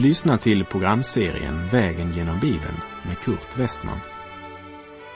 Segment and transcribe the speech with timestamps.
[0.00, 2.76] Du lyssnar till programserien Vägen genom Bibeln
[3.06, 3.98] med Kurt Westman.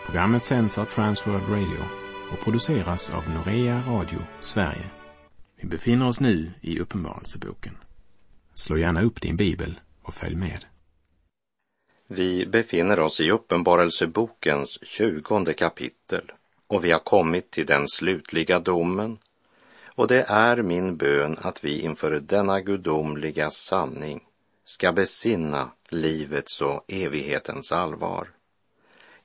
[0.07, 1.85] Programmet sänds av Transworld Radio
[2.33, 4.91] och produceras av Norea Radio Sverige.
[5.57, 7.77] Vi befinner oss nu i Uppenbarelseboken.
[8.55, 10.65] Slå gärna upp din bibel och följ med.
[12.09, 16.33] Vi befinner oss i Uppenbarelsebokens tjugonde kapitel
[16.67, 19.19] och vi har kommit till den slutliga domen
[19.95, 24.21] och det är min bön att vi inför denna gudomliga sanning
[24.65, 28.31] ska besinna livets och evighetens allvar.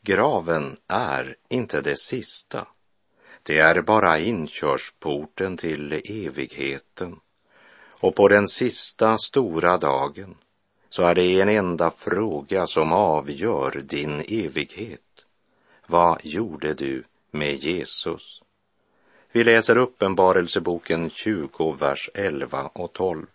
[0.01, 2.67] Graven är inte det sista.
[3.43, 7.19] Det är bara inkörsporten till evigheten.
[8.01, 10.35] Och på den sista stora dagen
[10.89, 15.01] så är det en enda fråga som avgör din evighet.
[15.87, 18.41] Vad gjorde du med Jesus?
[19.31, 23.25] Vi läser Uppenbarelseboken 20, vers 11 och 12.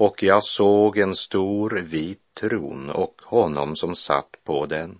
[0.00, 4.98] Och jag såg en stor vit tron och honom som satt på den.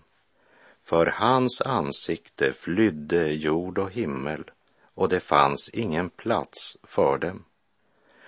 [0.83, 4.51] För hans ansikte flydde jord och himmel
[4.95, 7.45] och det fanns ingen plats för dem.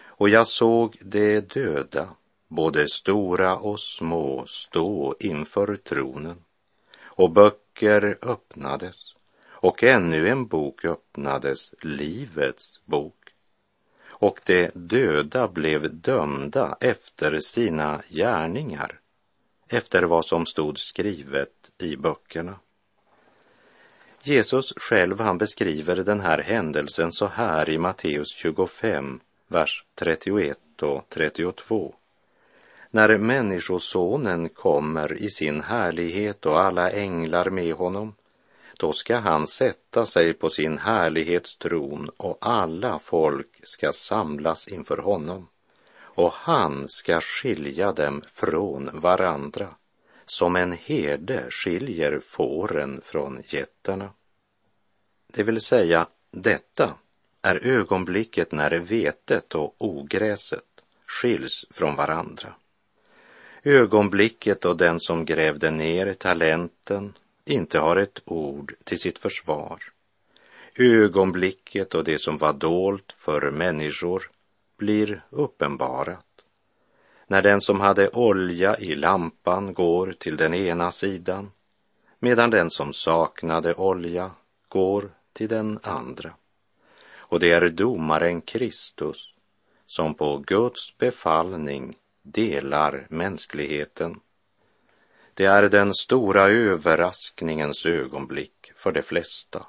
[0.05, 2.09] Och jag såg de döda,
[2.49, 6.45] både stora och små, stå inför tronen.
[7.03, 8.97] Och böcker öppnades
[9.47, 13.20] och ännu en bok öppnades, Livets bok
[14.21, 19.01] och de döda blev dömda efter sina gärningar,
[19.69, 22.57] efter vad som stod skrivet i böckerna.
[24.23, 31.09] Jesus själv han beskriver den här händelsen så här i Matteus 25, vers 31 och
[31.09, 31.95] 32.
[32.91, 38.15] När Människosonen kommer i sin härlighet och alla änglar med honom
[38.81, 45.49] då ska han sätta sig på sin härlighetstron och alla folk ska samlas inför honom
[45.99, 49.69] och han ska skilja dem från varandra
[50.27, 54.11] som en herde skiljer fåren från getterna.
[55.27, 56.95] Det vill säga, detta
[57.43, 60.65] är ögonblicket när vetet och ogräset
[61.07, 62.55] skiljs från varandra.
[63.63, 67.15] Ögonblicket då den som grävde ner talenten
[67.45, 69.83] inte har ett ord till sitt försvar.
[70.79, 74.31] Ögonblicket och det som var dolt för människor
[74.77, 76.27] blir uppenbarat.
[77.27, 81.51] När den som hade olja i lampan går till den ena sidan
[82.19, 84.31] medan den som saknade olja
[84.69, 86.33] går till den andra.
[87.13, 89.35] Och det är domaren Kristus
[89.87, 94.21] som på Guds befallning delar mänskligheten
[95.35, 99.67] det är den stora överraskningens ögonblick för de flesta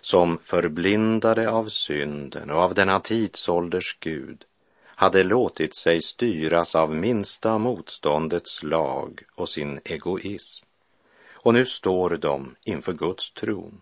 [0.00, 4.44] som förblindade av synden och av denna tidsålders Gud
[4.84, 10.64] hade låtit sig styras av minsta motståndets lag och sin egoism.
[11.32, 13.80] Och nu står de inför Guds tron,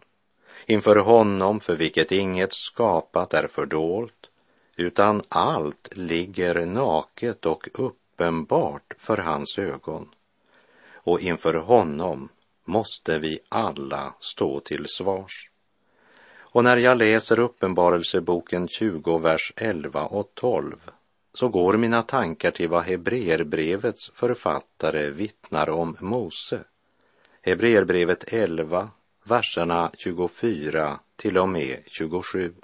[0.67, 4.31] inför honom för vilket inget skapat är fördolt,
[4.77, 10.09] utan allt ligger naket och uppenbart för hans ögon
[11.03, 12.29] och inför honom
[12.65, 15.51] måste vi alla stå till svars.
[16.53, 20.91] Och när jag läser Uppenbarelseboken 20, vers 11 och 12
[21.35, 26.65] så går mina tankar till vad Hebreerbrevets författare vittnar om Mose.
[27.43, 28.91] Hebreerbrevet 11,
[29.25, 32.55] verserna 24 till och med 27.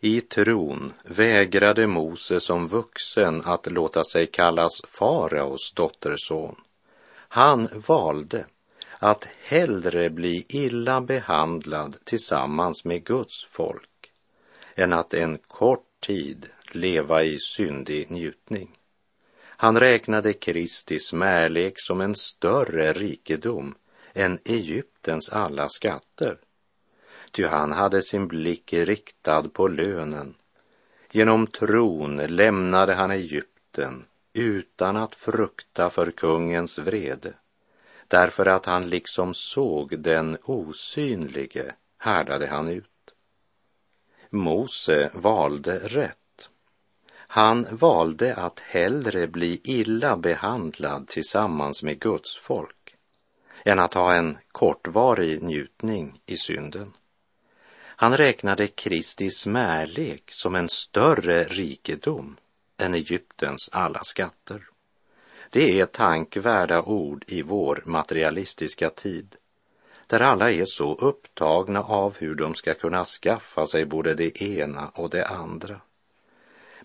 [0.00, 6.56] I tron vägrade Mose som vuxen att låta sig kallas faraos dotterson
[7.28, 8.46] han valde
[8.98, 14.10] att hellre bli illa behandlad tillsammans med Guds folk
[14.74, 18.78] än att en kort tid leva i syndig njutning.
[19.40, 23.74] Han räknade Kristi smärlek som en större rikedom
[24.14, 26.38] än Egyptens alla skatter.
[27.30, 30.34] Ty han hade sin blick riktad på lönen.
[31.10, 37.34] Genom tron lämnade han Egypten utan att frukta för kungens vrede,
[38.08, 42.84] därför att han liksom såg den osynlige härdade han ut.
[44.30, 46.48] Mose valde rätt.
[47.10, 52.74] Han valde att hellre bli illa behandlad tillsammans med Guds folk
[53.64, 56.92] än att ha en kortvarig njutning i synden.
[58.00, 62.36] Han räknade Kristi smärlek som en större rikedom
[62.78, 64.68] än Egyptens alla skatter.
[65.50, 69.36] Det är tankvärda ord i vår materialistiska tid,
[70.06, 74.88] där alla är så upptagna av hur de ska kunna skaffa sig både det ena
[74.88, 75.80] och det andra.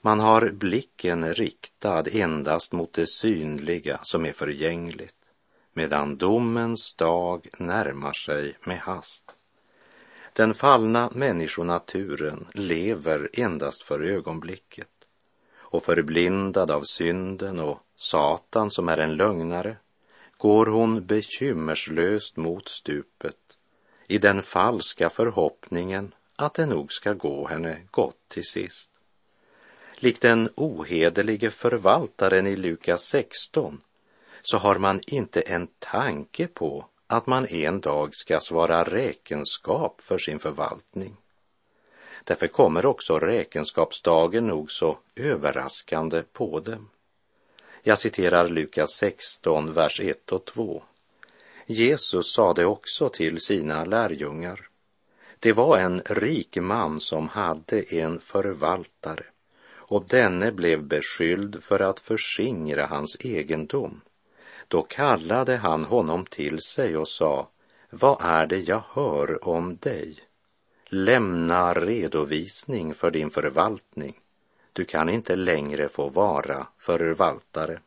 [0.01, 5.16] Man har blicken riktad endast mot det synliga som är förgängligt,
[5.74, 9.31] medan domens dag närmar sig med hast.
[10.34, 14.93] Den fallna människonaturen lever endast för ögonblicket
[15.74, 19.78] och förblindad av synden och Satan som är en lögnare
[20.38, 23.38] går hon bekymmerslöst mot stupet
[24.08, 28.90] i den falska förhoppningen att det nog ska gå henne gott till sist.
[29.96, 33.81] Likt den ohederlige förvaltaren i Lukas 16
[34.42, 40.18] så har man inte en tanke på att man en dag ska svara räkenskap för
[40.18, 41.18] sin förvaltning.
[42.24, 46.90] Därför kommer också räkenskapsdagen nog så överraskande på dem.
[47.84, 50.84] Jag citerar Lukas 16, vers 1 och 2.
[51.66, 54.68] Jesus sade också till sina lärjungar.
[55.40, 59.24] Det var en rik man som hade en förvaltare
[59.94, 64.02] och denne blev beskylld för att förskingra hans egendom.
[64.68, 67.50] Då kallade han honom till sig och sa,
[67.90, 70.18] vad är det jag hör om dig?
[70.95, 74.19] Lämna redovisning för din förvaltning.
[74.74, 77.80] Du kan inte längre få vara förvaltare.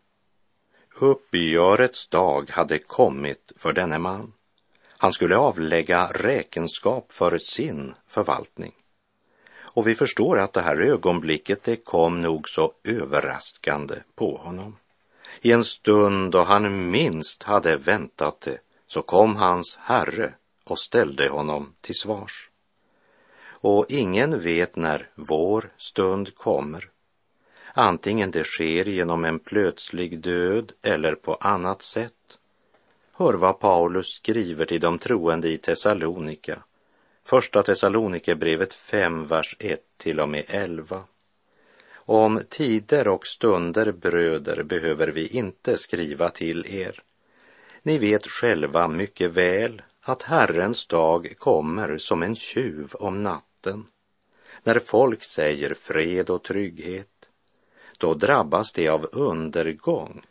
[1.01, 4.33] Uppgörets dag hade kommit för denne man.
[4.99, 8.73] Han skulle avlägga räkenskap för sin förvaltning.
[9.59, 14.77] Och vi förstår att det här ögonblicket det kom nog så överraskande på honom.
[15.41, 21.29] I en stund då han minst hade väntat det så kom hans herre och ställde
[21.29, 22.51] honom till svars.
[23.61, 26.91] Och ingen vet när vår stund kommer.
[27.75, 32.13] Antingen det sker genom en plötslig död eller på annat sätt.
[33.13, 36.63] Hör vad Paulus skriver till de troende i Thessalonika.
[37.25, 41.05] Första Thessalonikerbrevet 5, vers 1 till och med 11.
[41.95, 47.03] Om tider och stunder, bröder, behöver vi inte skriva till er.
[47.83, 53.87] Ni vet själva mycket väl att Herrens dag kommer som en tjuv om natten.
[54.63, 57.31] När folk säger fred och trygghet,
[57.99, 60.23] då drabbas de av undergång,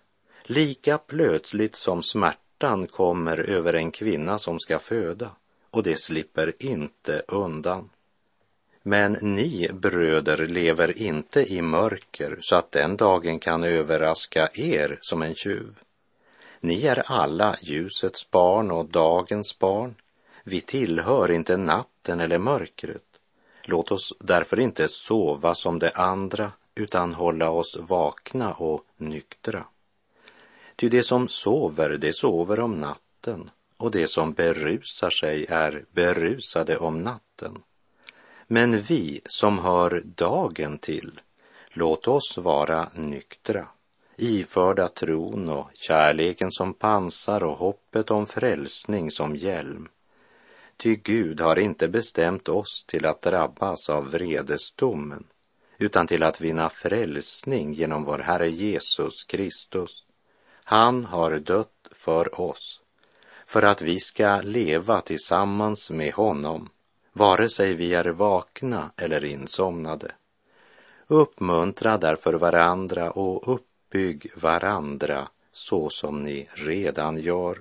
[0.44, 5.32] lika plötsligt som smärtan kommer över en kvinna som ska föda,
[5.70, 7.90] och det slipper inte undan.
[8.82, 15.22] Men ni bröder lever inte i mörker så att den dagen kan överraska er som
[15.22, 15.80] en tjuv.
[16.66, 19.96] Ni är alla ljusets barn och dagens barn.
[20.44, 23.04] Vi tillhör inte natten eller mörkret.
[23.66, 29.66] Låt oss därför inte sova som de andra utan hålla oss vakna och nyktra.
[30.76, 36.78] Ty det som sover, det sover om natten och det som berusar sig är berusade
[36.78, 37.64] om natten.
[38.48, 41.22] Men vi som hör dagen till,
[41.74, 43.68] låt oss vara nyktra,
[44.18, 49.88] iförda tron och kärleken som pansar och hoppet om frälsning som hjälm.
[50.78, 55.24] Ty Gud har inte bestämt oss till att drabbas av vredesdomen,
[55.78, 59.92] utan till att vinna frälsning genom vår Herre Jesus Kristus.
[60.64, 62.82] Han har dött för oss,
[63.46, 66.70] för att vi ska leva tillsammans med honom
[67.14, 70.12] vare sig vi är vakna eller insomnade.
[71.08, 73.48] Uppmuntra därför varandra och
[73.96, 77.58] uppbygg varandra så som ni redan gör.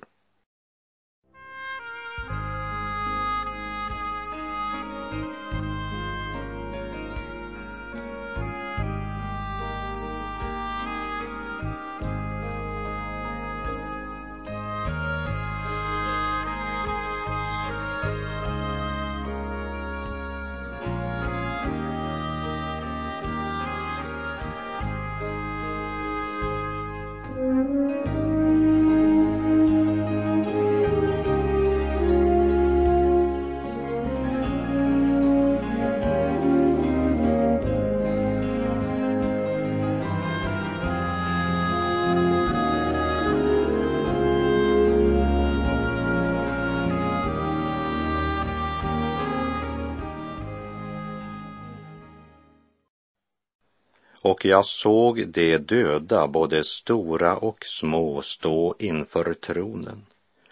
[54.24, 60.06] Och jag såg de döda, både stora och små, stå inför tronen.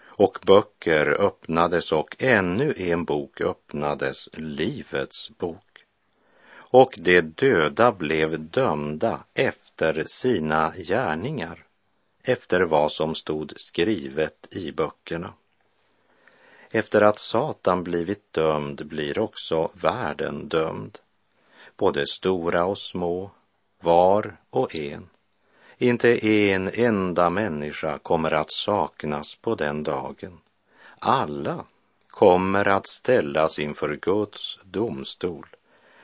[0.04, 5.84] Och böcker öppnades och ännu en bok öppnades, Livets bok.
[6.54, 11.64] Och de döda blev dömda efter sina gärningar,
[12.22, 15.32] efter vad som stod skrivet i böckerna.
[16.70, 20.98] Efter att Satan blivit dömd blir också världen dömd.
[21.76, 23.30] Både stora och små,
[23.82, 25.08] var och en.
[25.78, 30.38] Inte en enda människa kommer att saknas på den dagen.
[30.98, 31.64] Alla
[32.08, 35.46] kommer att ställas inför Guds domstol.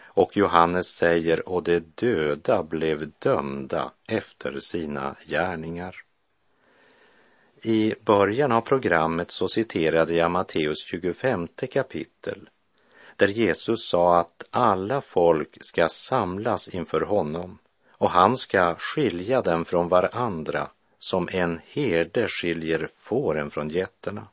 [0.04, 5.96] Och Johannes säger, och de döda blev dömda efter sina gärningar.
[7.62, 12.50] I början av programmet så citerade jag Matteus 25 kapitel
[13.16, 17.58] där Jesus sa att alla folk ska samlas inför honom
[17.98, 24.26] och han ska skilja dem från varandra som en herde skiljer fåren från getterna.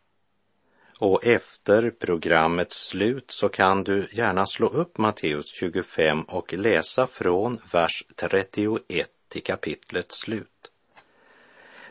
[0.99, 7.57] Och efter programmets slut så kan du gärna slå upp Matteus 25 och läsa från
[7.73, 10.71] vers 31 till kapitlets slut.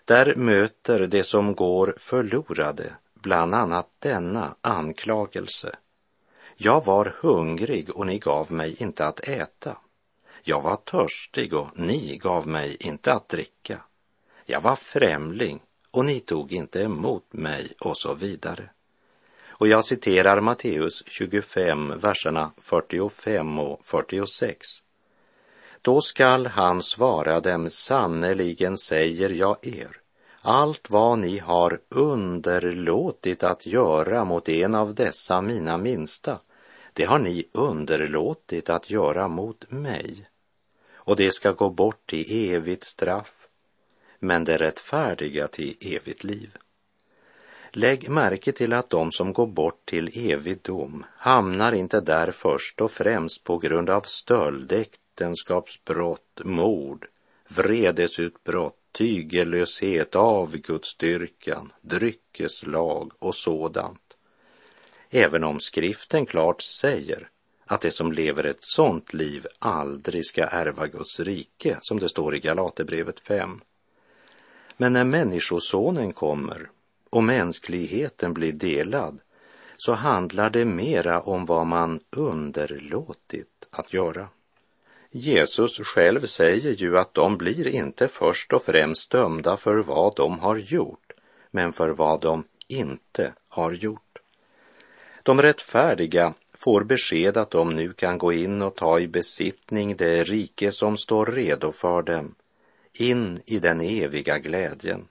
[0.05, 5.77] Där möter det som går förlorade bland annat denna anklagelse.
[6.57, 9.77] Jag var hungrig och ni gav mig inte att äta.
[10.47, 13.81] Jag var törstig och ni gav mig inte att dricka.
[14.45, 15.61] Jag var främling
[15.91, 18.71] och ni tog inte emot mig och så vidare.
[19.49, 24.67] Och jag citerar Matteus 25, verserna 45 och 46.
[25.83, 30.01] Då skall han svara dem, sannerligen säger jag er,
[30.41, 36.39] allt vad ni har underlåtit att göra mot en av dessa mina minsta,
[36.93, 40.29] det har ni underlåtit att göra mot mig.
[41.05, 43.33] Och det ska gå bort till evigt straff,
[44.19, 46.57] men det rättfärdiga till evigt liv.
[47.71, 52.81] Lägg märke till att de som går bort till evig dom hamnar inte där först
[52.81, 57.07] och främst på grund av stöld, äktenskapsbrott, mord,
[57.49, 64.17] vredesutbrott, tygellöshet, avgudsdyrkan, dryckeslag och sådant.
[65.11, 67.29] Även om skriften klart säger
[67.67, 72.37] att det som lever ett sådant liv aldrig ska ärva Guds rike, som det står
[72.37, 73.61] i Galaterbrevet 5.
[74.77, 76.71] Men när Människosonen kommer
[77.11, 79.21] och mänskligheten blir delad
[79.77, 84.29] så handlar det mera om vad man underlåtit att göra.
[85.11, 90.39] Jesus själv säger ju att de blir inte först och främst dömda för vad de
[90.39, 91.13] har gjort,
[91.51, 94.19] men för vad de inte har gjort.
[95.23, 100.25] De rättfärdiga får besked att de nu kan gå in och ta i besittning det
[100.25, 102.35] rike som står redo för dem,
[102.93, 105.09] in i den eviga glädjen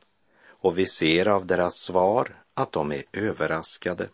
[0.48, 4.10] och vi ser av deras svar att de är överraskade.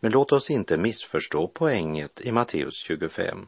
[0.00, 3.46] Men låt oss inte missförstå poänget i Matteus 25.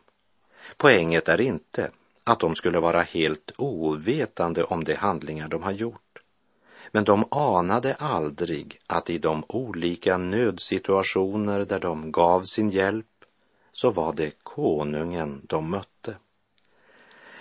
[0.77, 1.91] Poänget är inte
[2.25, 6.10] att de skulle vara helt ovetande om de handlingar de har gjort.
[6.91, 13.07] Men de anade aldrig att i de olika nödsituationer där de gav sin hjälp
[13.73, 16.17] så var det konungen de mötte.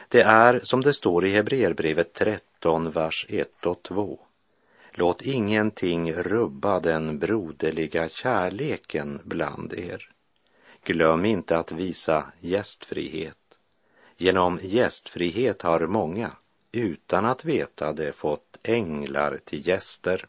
[0.08, 4.20] Det är som det står i Hebreerbrevet 13, vers 1 och 2.
[4.92, 10.10] Låt ingenting rubba den broderliga kärleken bland er.
[10.84, 13.38] Glöm inte att visa gästfrihet.
[14.18, 16.32] Genom gästfrihet har många,
[16.72, 20.26] utan att veta det, fått änglar till gäster.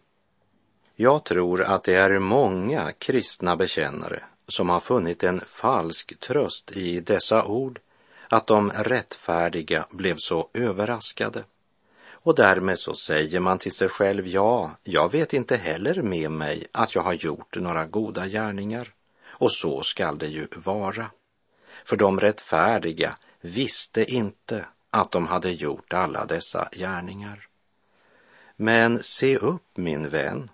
[0.96, 7.00] Jag tror att det är många kristna bekännare som har funnit en falsk tröst i
[7.00, 7.80] dessa ord,
[8.28, 11.44] att de rättfärdiga blev så överraskade.
[12.22, 16.66] Och därmed så säger man till sig själv, ja, jag vet inte heller med mig
[16.72, 18.92] att jag har gjort några goda gärningar.
[19.24, 21.10] Och så skall det ju vara.
[21.84, 27.46] För de rättfärdiga visste inte att de hade gjort alla dessa gärningar.
[28.56, 30.50] Men se upp, min vän.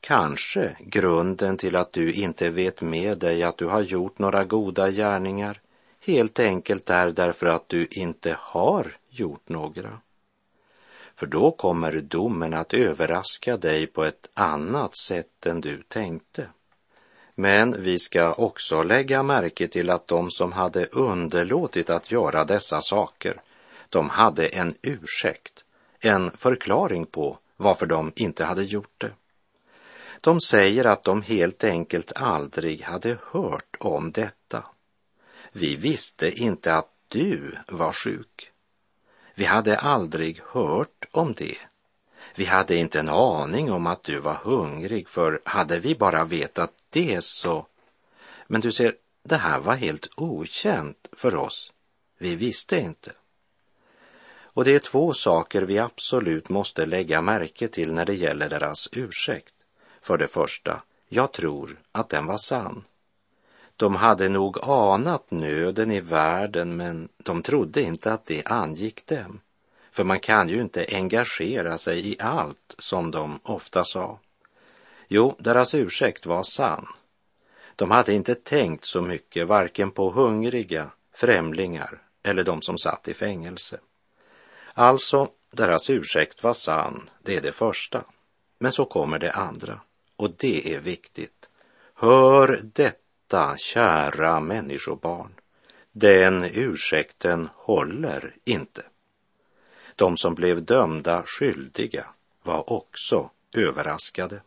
[0.00, 4.90] Kanske grunden till att du inte vet med dig att du har gjort några goda
[4.90, 5.60] gärningar
[6.00, 10.00] helt enkelt är därför att du inte har gjort några
[11.16, 16.48] för då kommer domen att överraska dig på ett annat sätt än du tänkte.
[17.38, 22.80] Men vi ska också lägga märke till att de som hade underlåtit att göra dessa
[22.80, 23.40] saker,
[23.88, 25.64] de hade en ursäkt,
[26.00, 29.12] en förklaring på varför de inte hade gjort det.
[30.20, 34.64] De säger att de helt enkelt aldrig hade hört om detta.
[35.52, 38.50] Vi visste inte att du var sjuk.
[39.34, 41.56] Vi hade aldrig hört om det.
[42.36, 46.72] Vi hade inte en aning om att du var hungrig, för hade vi bara vetat
[46.90, 47.66] det så...
[48.46, 51.72] Men du ser, det här var helt okänt för oss.
[52.18, 53.12] Vi visste inte.
[54.38, 58.88] Och det är två saker vi absolut måste lägga märke till när det gäller deras
[58.92, 59.54] ursäkt.
[60.00, 62.84] För det första, jag tror att den var sann.
[63.76, 69.40] De hade nog anat nöden i världen men de trodde inte att det angick dem.
[69.96, 74.18] För man kan ju inte engagera sig i allt som de ofta sa.
[75.08, 76.86] Jo, deras ursäkt var sann.
[77.76, 83.14] De hade inte tänkt så mycket varken på hungriga, främlingar eller de som satt i
[83.14, 83.80] fängelse.
[84.74, 88.04] Alltså, deras ursäkt var sann, det är det första.
[88.58, 89.80] Men så kommer det andra,
[90.16, 91.48] och det är viktigt.
[91.94, 95.34] Hör detta, kära människobarn.
[95.92, 98.82] Den ursäkten håller inte.
[99.96, 102.06] De som blev dömda skyldiga
[102.42, 104.40] var också överraskade.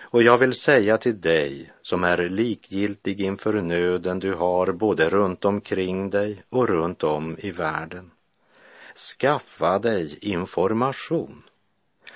[0.00, 5.44] Och jag vill säga till dig som är likgiltig inför nöden du har både runt
[5.44, 8.10] omkring dig och runt om i världen.
[9.18, 11.42] Skaffa dig information.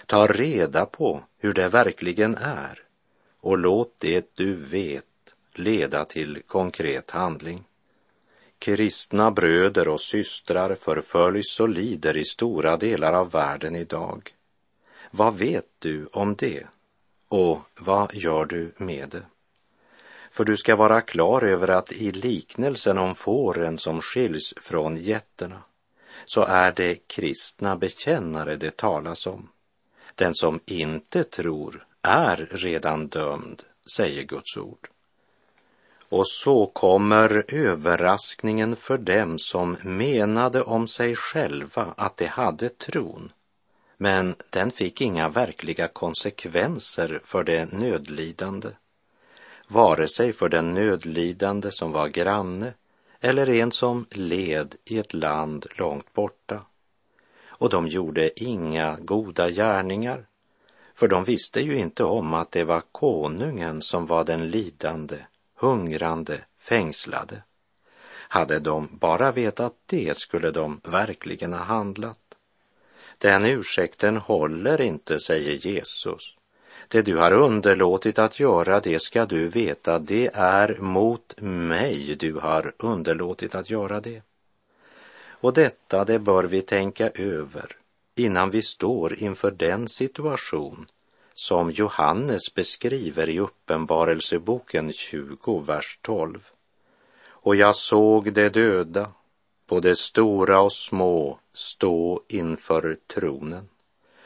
[0.07, 2.83] Ta reda på hur det verkligen är
[3.41, 5.05] och låt det du vet
[5.55, 7.65] leda till konkret handling.
[8.61, 14.35] Kristna bröder och systrar förföljs och lider i stora delar av världen idag.
[15.11, 16.67] Vad vet du om det?
[17.29, 19.23] Och vad gör du med det?
[20.31, 25.63] För du ska vara klar över att i liknelsen om fåren som skiljs från getterna
[26.27, 29.49] så är det kristna bekännare det talas om.
[30.15, 33.63] Den som inte tror är redan dömd,
[33.97, 34.89] säger Guds ord.
[36.11, 43.33] Och så kommer överraskningen för dem som menade om sig själva att de hade tron.
[43.97, 48.69] Men den fick inga verkliga konsekvenser för det nödlidande,
[49.69, 52.73] vare sig för den nödlidande som var granne
[53.21, 56.61] eller en som led i ett land långt borta.
[57.47, 60.27] Och de gjorde inga goda gärningar,
[60.95, 65.17] för de visste ju inte om att det var konungen som var den lidande,
[65.61, 67.43] hungrande, fängslade.
[68.29, 72.19] Hade de bara vetat det skulle de verkligen ha handlat.
[73.19, 76.37] Den ursäkten håller inte, säger Jesus.
[76.89, 82.35] Det du har underlåtit att göra, det ska du veta, det är mot mig du
[82.35, 84.23] har underlåtit att göra det.
[85.31, 87.77] Och detta, det bör vi tänka över
[88.15, 90.87] innan vi står inför den situation
[91.41, 96.51] som Johannes beskriver i Uppenbarelseboken 20, vers 12.
[97.29, 99.13] Och jag såg de döda,
[99.67, 103.69] både stora och små, stå inför tronen.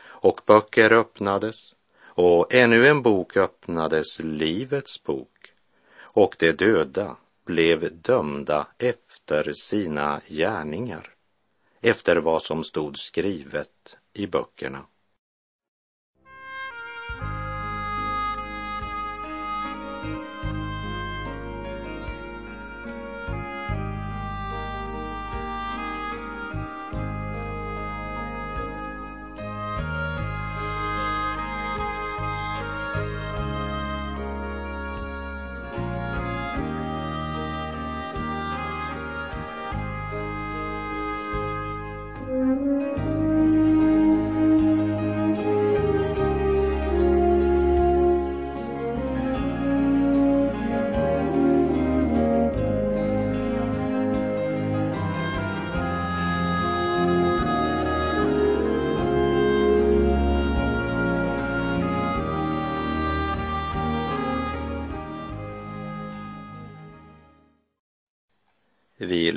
[0.03, 1.75] Och böcker öppnades,
[2.05, 5.53] och ännu en bok öppnades, Livets bok,
[6.01, 11.11] och de döda blev dömda efter sina gärningar,
[11.81, 14.87] efter vad som stod skrivet i böckerna.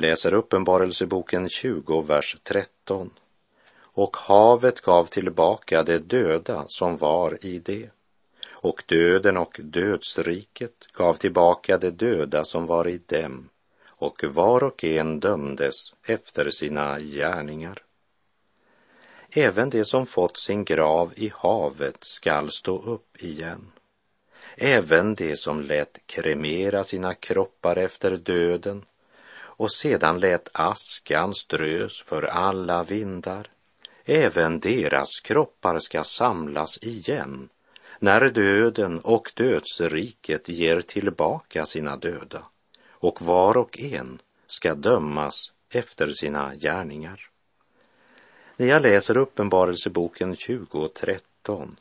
[0.08, 3.10] Läser Uppenbarelseboken 20, vers 13.
[3.80, 7.90] Och havet gav tillbaka det döda som var i det.
[8.50, 13.48] Och döden och dödsriket gav tillbaka det döda som var i dem.
[13.88, 17.82] Och var och en dömdes efter sina gärningar.
[19.30, 23.72] Även de som fått sin grav i havet skall stå upp igen.
[24.56, 28.84] Även de som lät kremera sina kroppar efter döden
[29.58, 33.50] och sedan lät askan strös för alla vindar.
[34.04, 37.48] Även deras kroppar ska samlas igen
[37.98, 42.42] när döden och dödsriket ger tillbaka sina döda
[42.90, 47.28] och var och en ska dömas efter sina gärningar.
[48.56, 51.76] När jag läser Uppenbarelseboken 20 och 13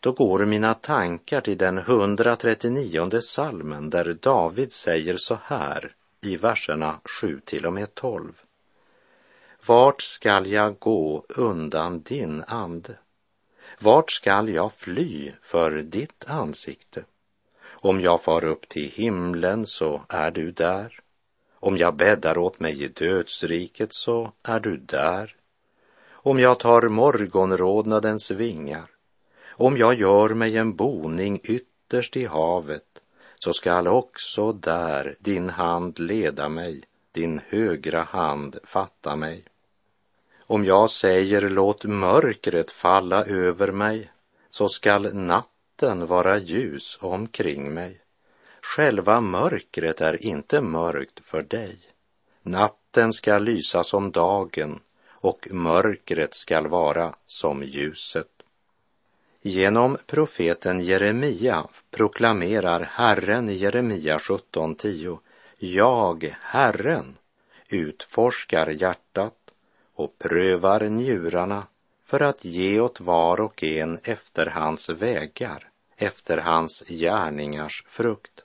[0.00, 7.00] då går mina tankar till den 139 salmen där David säger så här i verserna
[7.04, 8.40] 7 till och med 12.
[9.66, 12.98] Vart skall jag gå undan din ande?
[13.80, 17.04] Vart skall jag fly för ditt ansikte?
[17.64, 21.00] Om jag far upp till himlen så är du där.
[21.54, 25.36] Om jag bäddar åt mig i dödsriket så är du där.
[26.10, 28.90] Om jag tar morgonrodnadens vingar,
[29.48, 32.91] om jag gör mig en boning ytterst i havet,
[33.44, 39.44] så skall också där din hand leda mig, din högra hand fatta mig.
[40.46, 44.10] Om jag säger låt mörkret falla över mig,
[44.50, 48.00] så skall natten vara ljus omkring mig.
[48.60, 51.78] Själva mörkret är inte mörkt för dig.
[52.42, 58.31] Natten skall lysa som dagen och mörkret skall vara som ljuset.
[59.44, 65.18] Genom profeten Jeremia proklamerar Herren i Jeremia 17.10
[65.58, 67.16] Jag, Herren,
[67.68, 69.34] utforskar hjärtat
[69.94, 71.66] och prövar njurarna
[72.04, 78.42] för att ge åt var och en efter hans vägar, efter hans gärningars frukt.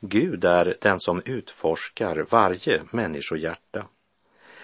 [0.00, 3.86] Gud är den som utforskar varje människohjärta.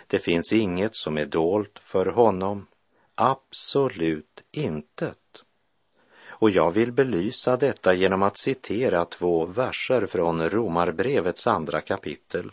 [0.06, 2.66] Det finns inget som är dolt för honom,
[3.14, 5.44] absolut intet.
[6.28, 12.52] Och jag vill belysa detta genom att citera två verser från Romarbrevets andra kapitel.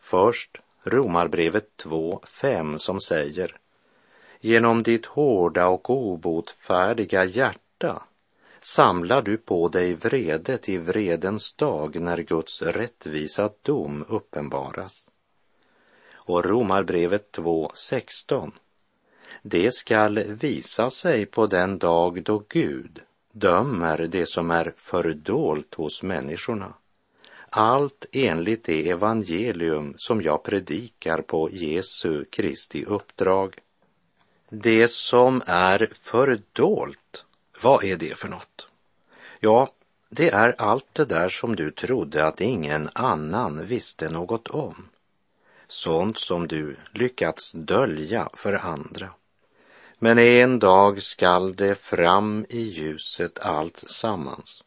[0.00, 3.56] Först Romarbrevet 2.5 som säger
[4.40, 8.02] Genom ditt hårda och obotfärdiga hjärta
[8.60, 15.06] samlar du på dig vredet i vredens dag när Guds rättvisa dom uppenbaras.
[16.14, 18.52] Och Romarbrevet 2.16
[19.42, 23.00] det skall visa sig på den dag då Gud
[23.32, 26.74] dömer det som är fördolt hos människorna
[27.56, 33.58] allt enligt det evangelium som jag predikar på Jesu Kristi uppdrag.
[34.48, 37.24] Det som är fördolt,
[37.62, 38.68] vad är det för något?
[39.40, 39.70] Ja,
[40.08, 44.88] det är allt det där som du trodde att ingen annan visste något om.
[45.68, 49.10] Sånt som du lyckats dölja för andra.
[49.98, 54.64] Men en dag skall det fram i ljuset allt sammans.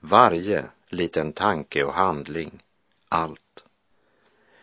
[0.00, 2.62] Varje liten tanke och handling,
[3.08, 3.64] allt.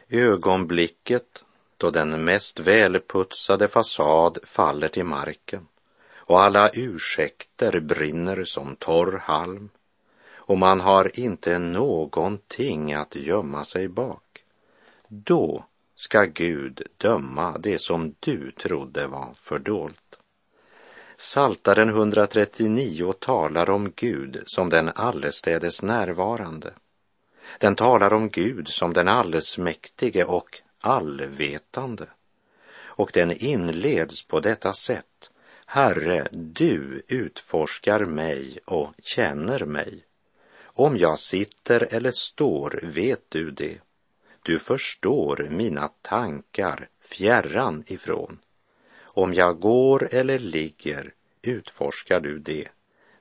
[0.10, 1.44] Ögonblicket
[1.78, 5.68] då den mest välputsade fasad faller till marken
[6.16, 9.70] och alla ursäkter brinner som torr halm
[10.46, 14.33] och man har inte någonting att gömma sig bak.
[15.16, 20.20] Då ska Gud döma det som du trodde var fördolt.
[21.18, 26.74] Saltaren 139 talar om Gud som den allestädes närvarande.
[27.60, 32.08] Den talar om Gud som den allsmäktige och allvetande.
[32.76, 35.30] Och den inleds på detta sätt.
[35.66, 40.04] Herre, du utforskar mig och känner mig.
[40.64, 43.83] Om jag sitter eller står vet du det.
[44.46, 48.40] Du förstår mina tankar fjärran ifrån.
[49.04, 52.68] Om jag går eller ligger utforskar du det.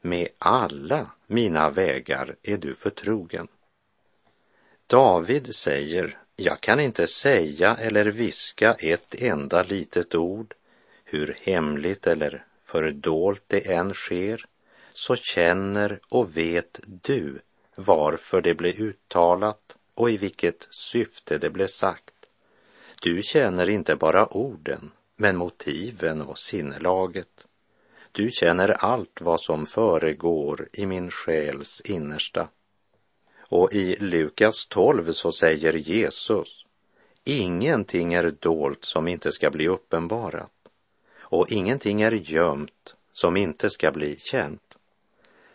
[0.00, 3.48] Med alla mina vägar är du förtrogen.
[4.86, 10.54] David säger, jag kan inte säga eller viska ett enda litet ord,
[11.04, 14.46] hur hemligt eller fördolt det än sker,
[14.92, 17.38] så känner och vet du
[17.74, 19.61] varför det blev uttalat
[19.94, 22.14] och i vilket syfte det blev sagt.
[23.02, 27.46] Du känner inte bara orden, men motiven och sinnelaget.
[28.12, 32.48] Du känner allt vad som föregår i min själs innersta.
[33.38, 36.66] Och i Lukas 12 så säger Jesus,
[37.24, 40.50] ingenting är dolt som inte ska bli uppenbarat
[41.32, 44.78] och ingenting är gömt som inte ska bli känt.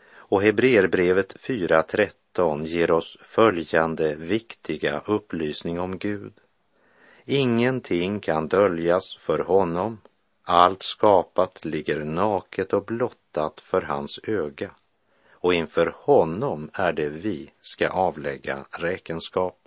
[0.10, 2.10] Och Hebreerbrevet 4.13
[2.66, 6.34] ger oss följande viktiga upplysning om Gud.
[7.26, 9.98] Ingenting kan döljas för honom.
[10.44, 14.72] Allt skapat ligger naket och blottat för hans öga.
[15.32, 19.60] Och inför honom är det vi ska avlägga räkenskap.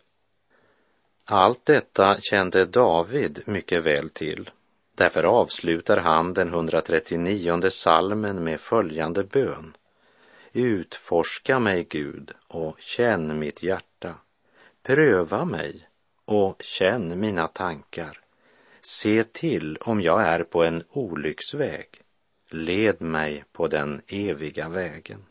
[1.25, 4.51] Allt detta kände David mycket väl till.
[4.95, 9.77] Därför avslutar han den 139 salmen med följande bön.
[10.53, 14.15] Utforska mig, Gud, och känn mitt hjärta.
[14.83, 15.89] Pröva mig
[16.25, 18.21] och känn mina tankar.
[18.81, 21.87] Se till om jag är på en olycksväg.
[22.49, 25.25] Led mig på den eviga vägen.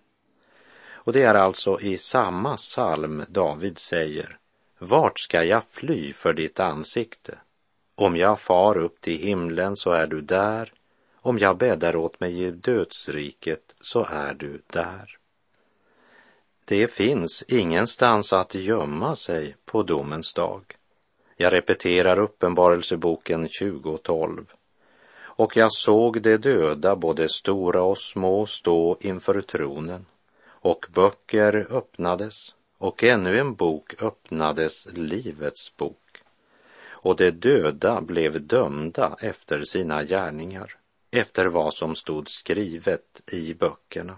[0.88, 4.38] Och det är alltså i samma psalm David säger,
[4.78, 7.40] vart ska jag fly för ditt ansikte?
[7.96, 10.74] Om jag far upp till himlen så är du där,
[11.22, 15.18] om jag bäddar åt mig i dödsriket så är du där.
[16.66, 20.76] Det finns ingenstans att gömma sig på domens dag.
[21.38, 24.54] Jag repeterar Uppenbarelseboken 2012.
[25.22, 30.06] Och jag såg de döda, både stora och små, stå inför tronen,
[30.46, 36.22] och böcker öppnades, och ännu en bok öppnades, Livets bok.
[36.88, 40.76] Och de döda blev dömda efter sina gärningar,
[41.12, 44.18] efter vad som stod skrivet i böckerna.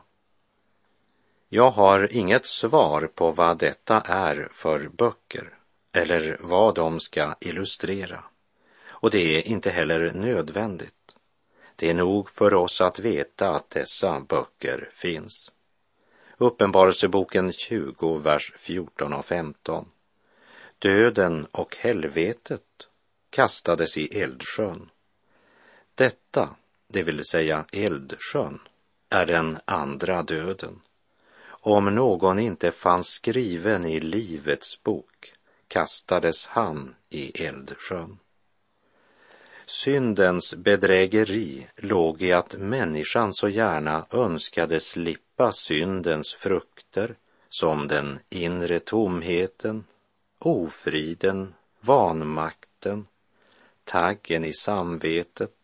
[1.50, 5.58] Jag har inget svar på vad detta är för böcker
[5.92, 8.24] eller vad de ska illustrera.
[8.88, 11.16] Och det är inte heller nödvändigt.
[11.76, 15.52] Det är nog för oss att veta att dessa böcker finns.
[16.38, 19.90] Uppenbarelseboken 20, vers 14 och 15.
[20.80, 22.88] Döden och helvetet
[23.30, 24.90] kastades i eldsjön.
[25.96, 26.56] Detta,
[26.94, 28.60] det vill säga eldsjön,
[29.10, 30.82] är den andra döden.
[31.64, 35.34] Om någon inte fanns skriven i Livets bok
[35.68, 38.18] kastades han i eldsjön.
[39.66, 47.16] Syndens bedrägeri låg i att människan så gärna önskade slippa syndens frukter
[47.50, 49.84] som den inre tomheten,
[50.40, 53.08] ofriden, vanmakten,
[53.84, 55.61] taggen i samvetet,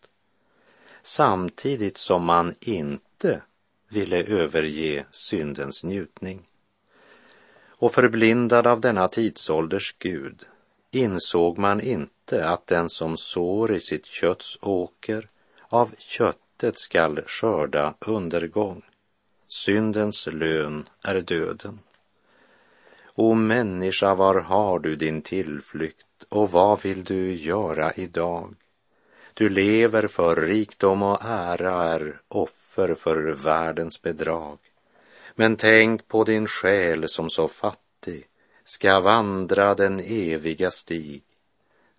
[1.08, 3.42] samtidigt som man inte
[3.90, 6.46] ville överge syndens njutning.
[7.68, 10.44] Och förblindad av denna tidsålders Gud
[10.92, 15.30] insåg man inte att den som sår i sitt kötts åker
[15.70, 18.82] av köttet skall skörda undergång.
[19.48, 21.80] Syndens lön är döden.
[23.16, 28.56] O människa, var har du din tillflykt och vad vill du göra idag?
[29.38, 34.58] Du lever för rikdom och ära är offer för världens bedrag.
[35.36, 38.28] Men tänk på din själ som så fattig
[38.66, 41.24] ska vandra den eviga stig.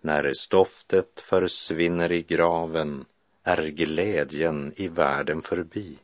[0.01, 3.05] När stoftet försvinner i graven
[3.43, 5.97] är glädjen i världen förbi.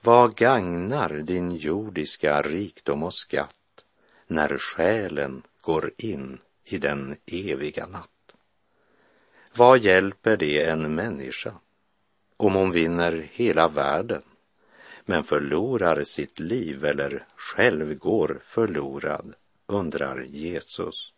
[0.00, 3.84] Vad gagnar din jordiska rikdom och skatt
[4.26, 8.11] när själen går in i den eviga natt?
[9.54, 11.54] Vad hjälper det en människa
[12.36, 14.22] om hon vinner hela världen
[15.04, 19.34] men förlorar sitt liv eller själv går förlorad,
[19.66, 21.12] undrar Jesus.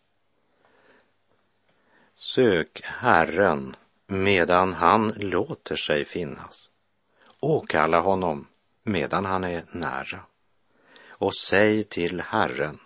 [2.15, 3.75] Sök Herren
[4.07, 6.69] medan han låter sig finnas.
[7.39, 8.47] Åkalla honom
[8.83, 10.19] medan han är nära.
[11.07, 12.79] Och säg till Herren,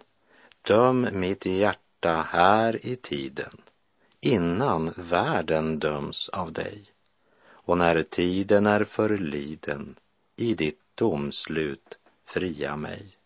[0.62, 3.62] döm mitt hjärta här i tiden
[4.22, 6.86] innan världen döms av dig
[7.48, 9.96] och när tiden är förliden
[10.36, 13.18] i ditt domslut fria mig.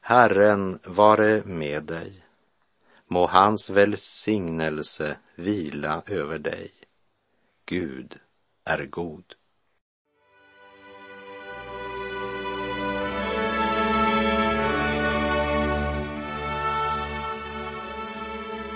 [0.00, 2.24] Herren vare med dig.
[3.06, 6.72] Må hans välsignelse vila över dig.
[7.64, 8.18] Gud
[8.64, 9.34] är god.